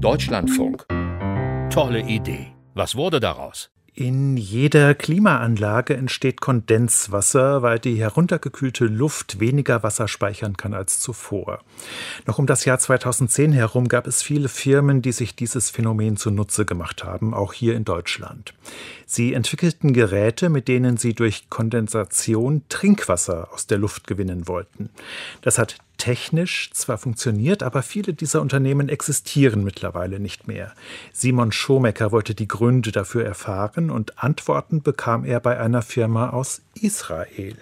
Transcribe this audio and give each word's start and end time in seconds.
Deutschlandfunk. 0.00 0.86
Tolle 1.70 2.00
Idee. 2.00 2.48
Was 2.74 2.96
wurde 2.96 3.18
daraus? 3.18 3.70
In 3.94 4.36
jeder 4.36 4.94
Klimaanlage 4.94 5.96
entsteht 5.96 6.42
Kondenswasser, 6.42 7.62
weil 7.62 7.78
die 7.78 7.94
heruntergekühlte 7.94 8.84
Luft 8.84 9.40
weniger 9.40 9.82
Wasser 9.82 10.06
speichern 10.06 10.58
kann 10.58 10.74
als 10.74 11.00
zuvor. 11.00 11.60
Noch 12.26 12.38
um 12.38 12.46
das 12.46 12.66
Jahr 12.66 12.78
2010 12.78 13.52
herum 13.52 13.88
gab 13.88 14.06
es 14.06 14.22
viele 14.22 14.50
Firmen, 14.50 15.00
die 15.00 15.12
sich 15.12 15.34
dieses 15.34 15.70
Phänomen 15.70 16.18
zunutze 16.18 16.66
gemacht 16.66 17.04
haben, 17.04 17.32
auch 17.32 17.54
hier 17.54 17.74
in 17.74 17.86
Deutschland. 17.86 18.52
Sie 19.06 19.32
entwickelten 19.32 19.94
Geräte, 19.94 20.50
mit 20.50 20.68
denen 20.68 20.98
sie 20.98 21.14
durch 21.14 21.48
Kondensation 21.48 22.64
Trinkwasser 22.68 23.48
aus 23.50 23.66
der 23.66 23.78
Luft 23.78 24.06
gewinnen 24.06 24.46
wollten. 24.46 24.90
Das 25.40 25.56
hat 25.56 25.78
technisch 25.98 26.70
zwar 26.72 26.98
funktioniert, 26.98 27.62
aber 27.62 27.82
viele 27.82 28.14
dieser 28.14 28.40
Unternehmen 28.40 28.88
existieren 28.88 29.64
mittlerweile 29.64 30.20
nicht 30.20 30.48
mehr. 30.48 30.72
Simon 31.12 31.52
Schomecker 31.52 32.12
wollte 32.12 32.34
die 32.34 32.48
Gründe 32.48 32.92
dafür 32.92 33.24
erfahren 33.24 33.90
und 33.90 34.22
Antworten 34.22 34.82
bekam 34.82 35.24
er 35.24 35.40
bei 35.40 35.58
einer 35.58 35.82
Firma 35.82 36.30
aus 36.30 36.62
Israel. 36.80 37.56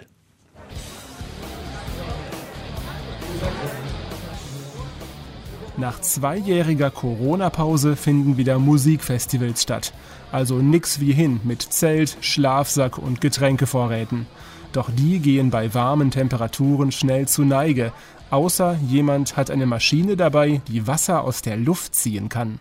Nach 5.77 6.01
zweijähriger 6.01 6.91
Corona-Pause 6.91 7.97
finden 7.97 8.37
wieder 8.37 8.61
Musikfestivals 8.61 9.63
statt. 9.63 9.93
Also 10.31 10.57
nix 10.57 11.01
wie 11.01 11.13
hin 11.13 11.41
mit 11.43 11.63
Zelt, 11.63 12.17
Schlafsack 12.21 12.97
und 12.97 13.21
Getränkevorräten. 13.21 14.27
Doch 14.73 14.91
die 14.91 15.19
gehen 15.19 15.51
bei 15.51 15.75
warmen 15.75 16.11
Temperaturen 16.11 16.91
schnell 16.91 17.29
zu 17.29 17.45
Neige, 17.45 17.93
außer 18.31 18.79
jemand 18.89 19.37
hat 19.37 19.51
eine 19.51 19.67
Maschine 19.67 20.17
dabei, 20.17 20.61
die 20.69 20.87
Wasser 20.87 21.25
aus 21.25 21.43
der 21.43 21.57
Luft 21.57 21.95
ziehen 21.95 22.29
kann. 22.29 22.61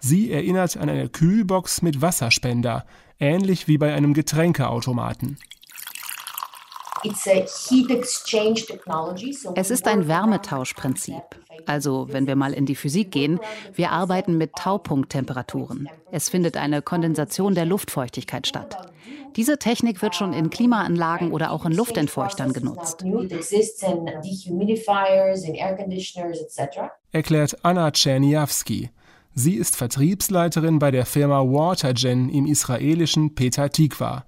Sie 0.00 0.30
erinnert 0.30 0.76
an 0.76 0.88
eine 0.88 1.08
Kühlbox 1.08 1.82
mit 1.82 2.02
Wasserspender, 2.02 2.84
ähnlich 3.18 3.68
wie 3.68 3.78
bei 3.78 3.94
einem 3.94 4.12
Getränkeautomaten. 4.12 5.38
Es 9.54 9.70
ist 9.70 9.86
ein 9.86 10.08
Wärmetauschprinzip. 10.08 11.22
Also, 11.66 12.08
wenn 12.10 12.26
wir 12.26 12.36
mal 12.36 12.52
in 12.52 12.66
die 12.66 12.74
Physik 12.74 13.10
gehen, 13.10 13.40
wir 13.74 13.90
arbeiten 13.90 14.36
mit 14.36 14.52
Taupunkttemperaturen. 14.54 15.88
Es 16.10 16.28
findet 16.28 16.56
eine 16.56 16.82
Kondensation 16.82 17.54
der 17.54 17.64
Luftfeuchtigkeit 17.64 18.46
statt. 18.46 18.76
Diese 19.36 19.58
Technik 19.58 20.00
wird 20.00 20.14
schon 20.14 20.32
in 20.32 20.50
Klimaanlagen 20.50 21.32
oder 21.32 21.50
auch 21.50 21.66
in 21.66 21.72
Luftentfeuchtern 21.72 22.52
genutzt. 22.52 23.04
Erklärt 27.12 27.64
Anna 27.64 27.90
Czerniawski. 27.90 28.90
Sie 29.34 29.54
ist 29.56 29.74
Vertriebsleiterin 29.74 30.78
bei 30.78 30.92
der 30.92 31.04
Firma 31.06 31.40
Watergen 31.40 32.28
im 32.28 32.46
israelischen 32.46 33.34
Petah 33.34 33.68
Tikva. 33.68 34.24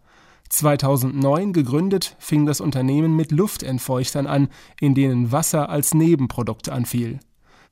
2009 0.49 1.53
gegründet, 1.53 2.17
fing 2.19 2.47
das 2.47 2.61
Unternehmen 2.61 3.15
mit 3.15 3.33
Luftentfeuchtern 3.33 4.27
an, 4.27 4.49
in 4.81 4.95
denen 4.95 5.33
Wasser 5.33 5.69
als 5.69 5.95
Nebenprodukt 5.95 6.69
anfiel. 6.69 7.21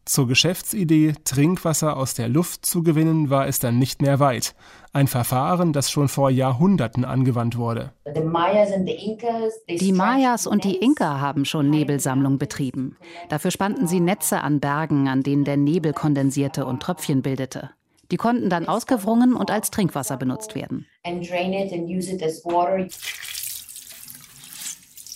Zur 0.06 0.28
Geschäftsidee, 0.28 1.14
Trinkwasser 1.24 1.96
aus 1.96 2.12
der 2.12 2.28
Luft 2.28 2.66
zu 2.66 2.82
gewinnen, 2.82 3.30
war 3.30 3.46
es 3.46 3.58
dann 3.58 3.78
nicht 3.78 4.02
mehr 4.02 4.20
weit. 4.20 4.54
Ein 4.92 5.08
Verfahren, 5.08 5.72
das 5.72 5.90
schon 5.90 6.08
vor 6.08 6.28
Jahrhunderten 6.28 7.06
angewandt 7.06 7.56
wurde. 7.56 7.92
Die 8.06 9.92
Mayas 9.92 10.46
und 10.46 10.64
die 10.64 10.76
Inka 10.76 11.20
haben 11.20 11.46
schon 11.46 11.70
Nebelsammlung 11.70 12.36
betrieben. 12.36 12.98
Dafür 13.30 13.50
spannten 13.50 13.86
sie 13.86 14.00
Netze 14.00 14.42
an 14.42 14.60
Bergen, 14.60 15.08
an 15.08 15.22
denen 15.22 15.44
der 15.44 15.56
Nebel 15.56 15.94
kondensierte 15.94 16.66
und 16.66 16.82
Tröpfchen 16.82 17.22
bildete. 17.22 17.70
Die 18.10 18.16
konnten 18.16 18.50
dann 18.50 18.66
ausgewrungen 18.66 19.34
und 19.34 19.50
als 19.50 19.70
Trinkwasser 19.70 20.16
benutzt 20.16 20.54
werden. 20.54 20.86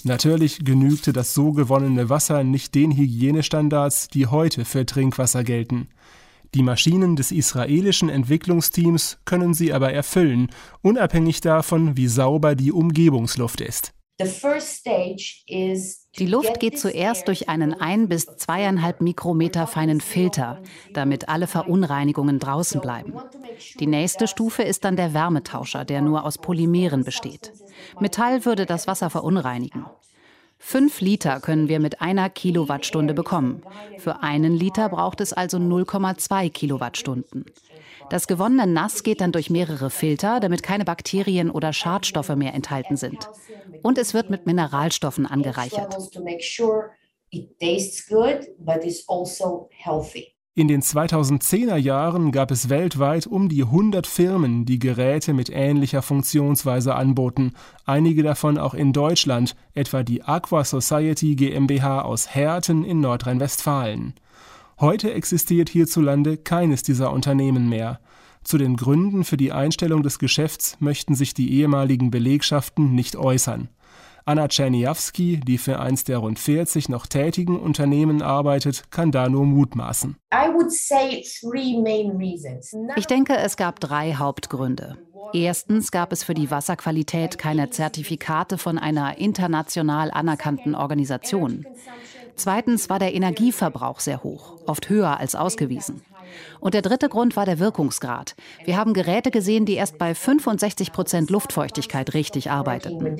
Natürlich 0.05 0.65
genügte 0.65 1.13
das 1.13 1.35
so 1.35 1.53
gewonnene 1.53 2.09
Wasser 2.09 2.45
nicht 2.45 2.75
den 2.75 2.97
Hygienestandards, 2.97 4.09
die 4.09 4.27
heute 4.27 4.65
für 4.65 4.87
Trinkwasser 4.87 5.45
gelten. 5.45 5.89
Die 6.55 6.63
Maschinen 6.63 7.15
des 7.15 7.31
israelischen 7.31 8.09
Entwicklungsteams 8.09 9.19
können 9.27 9.53
sie 9.53 9.73
aber 9.73 9.93
erfüllen, 9.93 10.49
unabhängig 10.81 11.43
davon, 11.43 11.97
wie 11.97 12.07
sauber 12.07 12.55
die 12.55 12.73
Umgebungsluft 12.73 13.61
ist. 13.61 13.93
Die 16.19 16.27
Luft 16.27 16.59
geht 16.59 16.79
zuerst 16.79 17.29
durch 17.29 17.49
einen 17.49 17.73
ein 17.75 18.09
bis 18.09 18.27
zweieinhalb 18.27 19.01
Mikrometer 19.01 19.69
feinen 19.69 20.01
Filter, 20.01 20.61
damit 20.93 21.29
alle 21.29 21.47
Verunreinigungen 21.47 22.41
draußen 22.41 22.81
bleiben. 22.81 23.15
Die 23.79 23.87
nächste 23.87 24.27
Stufe 24.27 24.63
ist 24.63 24.85
dann 24.85 24.97
der 24.97 25.15
Wärmetauscher, 25.15 25.85
der 25.85 26.03
nur 26.03 26.25
aus 26.25 26.39
Polymeren 26.39 27.05
besteht. 27.05 27.53
Metall 28.01 28.45
würde 28.45 28.67
das 28.67 28.89
Wasser 28.89 29.09
verunreinigen. 29.09 29.87
Fünf 30.59 31.01
Liter 31.01 31.39
können 31.39 31.69
wir 31.69 31.79
mit 31.79 32.01
einer 32.01 32.29
Kilowattstunde 32.29 33.15
bekommen. 33.15 33.63
Für 33.99 34.23
einen 34.25 34.55
Liter 34.55 34.89
braucht 34.89 35.21
es 35.21 35.33
also 35.33 35.59
0,2 35.59 36.51
Kilowattstunden. 36.51 37.45
Das 38.11 38.27
gewonnene 38.27 38.67
Nass 38.67 39.03
geht 39.03 39.21
dann 39.21 39.33
durch 39.33 39.51
mehrere 39.51 39.91
Filter, 39.91 40.41
damit 40.41 40.63
keine 40.63 40.85
Bakterien 40.85 41.51
oder 41.51 41.73
Schadstoffe 41.73 42.35
mehr 42.37 42.55
enthalten 42.55 42.97
sind. 42.97 43.29
Und 43.83 43.99
es 43.99 44.15
wird 44.15 44.31
mit 44.31 44.47
Mineralstoffen 44.47 45.27
angereichert. 45.27 45.97
In 50.55 50.67
den 50.67 50.83
2010er 50.83 51.77
Jahren 51.77 52.33
gab 52.33 52.51
es 52.51 52.69
weltweit 52.69 53.29
um 53.29 53.49
die 53.49 53.63
100 53.63 54.09
Firmen, 54.09 54.65
die 54.65 54.81
Geräte 54.81 55.33
mit 55.33 55.51
ähnlicher 55.51 56.03
Funktionsweise 56.03 56.97
anboten, 56.97 57.53
einige 57.85 58.25
davon 58.25 58.59
auch 58.59 58.75
in 58.75 58.93
Deutschland, 58.93 59.55
etwa 59.75 60.03
die 60.03 60.25
Aqua 60.25 60.65
Society 60.65 61.37
GmbH 61.37 62.03
aus 62.03 62.35
Herten 62.35 62.83
in 62.83 63.01
Nordrhein-Westfalen. 63.01 64.15
Heute 64.81 65.13
existiert 65.13 65.69
hierzulande 65.69 66.37
keines 66.37 66.85
dieser 66.85 67.13
Unternehmen 67.13 67.69
mehr. 67.69 67.99
Zu 68.45 68.59
den 68.59 68.77
Gründen 68.77 69.25
für 69.25 69.37
die 69.37 69.51
Einstellung 69.51 70.05
des 70.05 70.21
Geschäfts 70.21 70.77
möchten 70.79 71.17
sich 71.17 71.35
die 71.35 71.53
ehemaligen 71.53 72.13
Belegschaften 72.13 72.95
nicht 72.95 73.17
äußern. 73.17 73.69
Anna 74.25 74.47
Czerniawski, 74.47 75.41
die 75.41 75.59
für 75.59 75.81
eins 75.81 76.05
der 76.05 76.19
rund 76.19 76.39
40 76.39 76.89
noch 76.91 77.07
tätigen 77.07 77.59
Unternehmen 77.59 78.23
arbeitet, 78.23 78.85
kann 78.91 79.11
da 79.11 79.29
nur 79.29 79.47
mutmaßen. 79.47 80.17
Ich 82.97 83.07
denke, 83.07 83.37
es 83.37 83.57
gab 83.57 83.81
drei 83.81 84.15
Hauptgründe. 84.15 84.99
Erstens 85.33 85.91
gab 85.91 86.13
es 86.13 86.23
für 86.23 86.35
die 86.35 86.51
Wasserqualität 86.51 87.39
keine 87.39 87.71
Zertifikate 87.71 88.59
von 88.59 88.79
einer 88.79 89.19
international 89.19 90.11
anerkannten 90.11 90.75
Organisation. 90.75 91.67
Zweitens 92.39 92.89
war 92.89 93.01
der 93.01 93.15
Energieverbrauch 93.15 93.99
sehr 93.99 94.23
hoch, 94.23 94.61
oft 94.67 94.89
höher 94.89 95.19
als 95.19 95.35
ausgewiesen. 95.35 96.03
Und 96.61 96.75
der 96.75 96.83
dritte 96.83 97.09
Grund 97.09 97.35
war 97.37 97.47
der 97.47 97.59
Wirkungsgrad. 97.59 98.37
Wir 98.65 98.77
haben 98.77 98.95
Geräte 98.95 99.33
gesehen, 99.33 99.65
die 99.65 99.75
erst 99.75 99.99
bei 99.99 100.15
65 100.15 100.93
Prozent 100.93 101.31
Luftfeuchtigkeit 101.31 102.15
richtig 102.15 102.51
arbeiteten. 102.51 103.17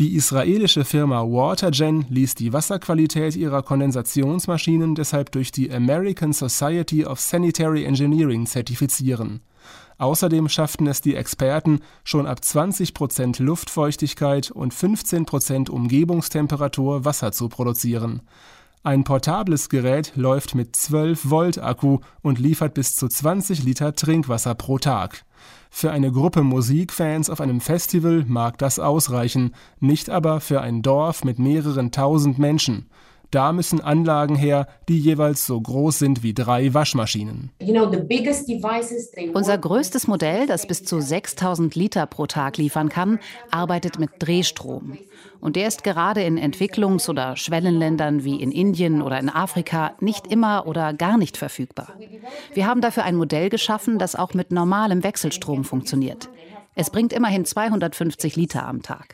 Die 0.00 0.16
israelische 0.16 0.84
Firma 0.84 1.22
Watergen 1.22 2.04
ließ 2.08 2.34
die 2.34 2.52
Wasserqualität 2.52 3.36
ihrer 3.36 3.62
Kondensationsmaschinen 3.62 4.96
deshalb 4.96 5.30
durch 5.30 5.52
die 5.52 5.70
American 5.70 6.32
Society 6.32 7.06
of 7.06 7.20
Sanitary 7.20 7.84
Engineering 7.84 8.44
zertifizieren. 8.46 9.40
Außerdem 9.98 10.48
schafften 10.48 10.88
es 10.88 11.00
die 11.00 11.14
Experten, 11.14 11.78
schon 12.02 12.26
ab 12.26 12.44
20 12.44 12.92
Prozent 12.92 13.38
Luftfeuchtigkeit 13.38 14.50
und 14.50 14.74
15 14.74 15.26
Prozent 15.26 15.70
Umgebungstemperatur 15.70 17.04
Wasser 17.04 17.30
zu 17.30 17.48
produzieren. 17.48 18.22
Ein 18.86 19.02
portables 19.02 19.70
Gerät 19.70 20.12
läuft 20.14 20.54
mit 20.54 20.76
12 20.76 21.30
Volt 21.30 21.58
Akku 21.58 22.00
und 22.20 22.38
liefert 22.38 22.74
bis 22.74 22.94
zu 22.94 23.08
20 23.08 23.64
Liter 23.64 23.94
Trinkwasser 23.94 24.54
pro 24.54 24.76
Tag. 24.76 25.24
Für 25.70 25.90
eine 25.90 26.12
Gruppe 26.12 26.42
Musikfans 26.42 27.30
auf 27.30 27.40
einem 27.40 27.62
Festival 27.62 28.26
mag 28.28 28.58
das 28.58 28.78
ausreichen, 28.78 29.54
nicht 29.80 30.10
aber 30.10 30.38
für 30.42 30.60
ein 30.60 30.82
Dorf 30.82 31.24
mit 31.24 31.38
mehreren 31.38 31.92
tausend 31.92 32.38
Menschen. 32.38 32.90
Da 33.30 33.52
müssen 33.52 33.80
Anlagen 33.80 34.36
her, 34.36 34.66
die 34.88 34.98
jeweils 34.98 35.46
so 35.46 35.60
groß 35.60 35.98
sind 35.98 36.22
wie 36.22 36.34
drei 36.34 36.72
Waschmaschinen. 36.72 37.50
Unser 39.34 39.58
größtes 39.58 40.06
Modell, 40.06 40.46
das 40.46 40.66
bis 40.66 40.84
zu 40.84 41.00
6000 41.00 41.74
Liter 41.74 42.06
pro 42.06 42.26
Tag 42.26 42.58
liefern 42.58 42.88
kann, 42.88 43.18
arbeitet 43.50 43.98
mit 43.98 44.10
Drehstrom. 44.18 44.98
Und 45.40 45.56
der 45.56 45.68
ist 45.68 45.84
gerade 45.84 46.22
in 46.22 46.38
Entwicklungs- 46.38 47.10
oder 47.10 47.36
Schwellenländern 47.36 48.24
wie 48.24 48.40
in 48.40 48.50
Indien 48.50 49.02
oder 49.02 49.18
in 49.18 49.28
Afrika 49.28 49.92
nicht 50.00 50.26
immer 50.26 50.66
oder 50.66 50.92
gar 50.94 51.18
nicht 51.18 51.36
verfügbar. 51.36 51.88
Wir 52.54 52.66
haben 52.66 52.80
dafür 52.80 53.04
ein 53.04 53.16
Modell 53.16 53.50
geschaffen, 53.50 53.98
das 53.98 54.16
auch 54.16 54.34
mit 54.34 54.52
normalem 54.52 55.02
Wechselstrom 55.04 55.64
funktioniert. 55.64 56.30
Es 56.76 56.90
bringt 56.90 57.12
immerhin 57.12 57.44
250 57.44 58.36
Liter 58.36 58.66
am 58.66 58.82
Tag. 58.82 59.12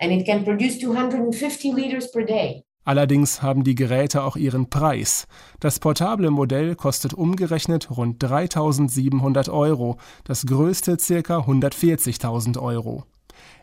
Allerdings 2.85 3.43
haben 3.43 3.63
die 3.63 3.75
Geräte 3.75 4.23
auch 4.23 4.37
ihren 4.37 4.71
Preis. 4.71 5.27
Das 5.61 5.79
portable 5.79 6.31
Modell 6.31 6.75
kostet 6.75 7.13
umgerechnet 7.13 7.91
rund 7.91 8.23
3.700 8.25 9.51
Euro, 9.51 9.99
das 10.25 10.47
größte 10.47 10.97
ca. 10.97 11.39
140.000 11.39 12.59
Euro. 12.61 13.05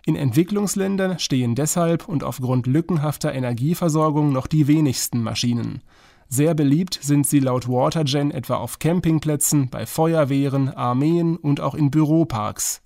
In 0.05 0.15
Entwicklungsländern 0.15 1.19
stehen 1.19 1.55
deshalb 1.55 2.07
und 2.07 2.23
aufgrund 2.23 2.67
lückenhafter 2.67 3.33
Energieversorgung 3.33 4.31
noch 4.31 4.47
die 4.47 4.67
wenigsten 4.67 5.21
Maschinen. 5.21 5.81
Sehr 6.29 6.53
beliebt 6.53 6.99
sind 7.01 7.25
sie 7.25 7.39
laut 7.39 7.67
Watergen 7.67 8.31
etwa 8.31 8.55
auf 8.55 8.79
Campingplätzen, 8.79 9.69
bei 9.69 9.85
Feuerwehren, 9.85 10.69
Armeen 10.69 11.37
und 11.37 11.61
auch 11.61 11.73
in 11.73 11.89
Büroparks. 11.89 12.81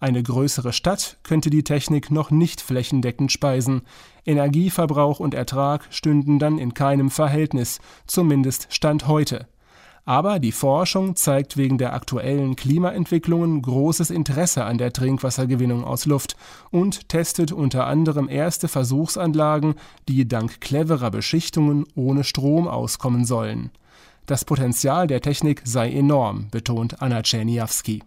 Eine 0.00 0.22
größere 0.22 0.72
Stadt 0.72 1.18
könnte 1.24 1.50
die 1.50 1.64
Technik 1.64 2.10
noch 2.10 2.30
nicht 2.30 2.60
flächendeckend 2.60 3.32
speisen. 3.32 3.82
Energieverbrauch 4.24 5.18
und 5.18 5.34
Ertrag 5.34 5.88
stünden 5.90 6.38
dann 6.38 6.58
in 6.58 6.72
keinem 6.72 7.10
Verhältnis, 7.10 7.80
zumindest 8.06 8.68
Stand 8.70 9.08
heute. 9.08 9.48
Aber 10.04 10.38
die 10.38 10.52
Forschung 10.52 11.16
zeigt 11.16 11.58
wegen 11.58 11.76
der 11.76 11.92
aktuellen 11.92 12.56
Klimaentwicklungen 12.56 13.60
großes 13.60 14.10
Interesse 14.10 14.64
an 14.64 14.78
der 14.78 14.92
Trinkwassergewinnung 14.92 15.84
aus 15.84 16.06
Luft 16.06 16.36
und 16.70 17.10
testet 17.10 17.52
unter 17.52 17.86
anderem 17.86 18.28
erste 18.28 18.68
Versuchsanlagen, 18.68 19.74
die 20.08 20.26
dank 20.26 20.62
cleverer 20.62 21.10
Beschichtungen 21.10 21.84
ohne 21.94 22.24
Strom 22.24 22.68
auskommen 22.68 23.26
sollen. 23.26 23.70
Das 24.24 24.44
Potenzial 24.44 25.08
der 25.08 25.20
Technik 25.20 25.60
sei 25.64 25.90
enorm, 25.90 26.48
betont 26.50 27.02
Anna 27.02 27.22
Czerniawski. 27.22 28.02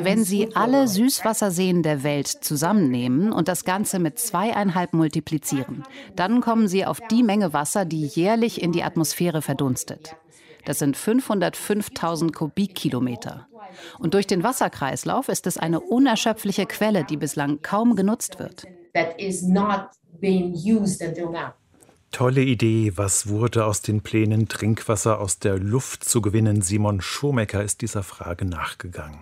Wenn 0.00 0.24
Sie 0.24 0.54
alle 0.54 0.88
Süßwasserseen 0.88 1.82
der 1.82 2.02
Welt 2.02 2.28
zusammennehmen 2.28 3.32
und 3.32 3.48
das 3.48 3.64
Ganze 3.64 3.98
mit 3.98 4.18
zweieinhalb 4.18 4.92
multiplizieren, 4.92 5.84
dann 6.16 6.40
kommen 6.40 6.68
Sie 6.68 6.84
auf 6.84 7.00
die 7.10 7.22
Menge 7.22 7.52
Wasser, 7.52 7.84
die 7.84 8.06
jährlich 8.06 8.62
in 8.62 8.72
die 8.72 8.82
Atmosphäre 8.82 9.42
verdunstet. 9.42 10.16
Das 10.64 10.78
sind 10.78 10.96
505.000 10.96 12.32
Kubikkilometer. 12.32 13.48
Und 13.98 14.14
durch 14.14 14.26
den 14.26 14.42
Wasserkreislauf 14.42 15.28
ist 15.28 15.46
es 15.46 15.58
eine 15.58 15.80
unerschöpfliche 15.80 16.66
Quelle, 16.66 17.04
die 17.04 17.16
bislang 17.16 17.60
kaum 17.62 17.96
genutzt 17.96 18.38
wird. 18.38 18.64
Tolle 22.14 22.42
Idee. 22.42 22.92
Was 22.94 23.26
wurde 23.26 23.64
aus 23.64 23.82
den 23.82 24.00
Plänen, 24.00 24.46
Trinkwasser 24.46 25.18
aus 25.18 25.40
der 25.40 25.58
Luft 25.58 26.04
zu 26.04 26.22
gewinnen? 26.22 26.62
Simon 26.62 27.00
Schomecker 27.00 27.64
ist 27.64 27.80
dieser 27.80 28.04
Frage 28.04 28.44
nachgegangen. 28.44 29.18